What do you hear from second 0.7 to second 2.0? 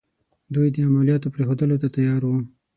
د عملیاتو پرېښودلو ته